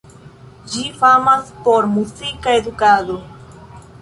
Ĝi 0.71 0.85
famas 1.01 1.51
por 1.67 1.89
muzika 1.93 2.57
edukado. 2.63 3.21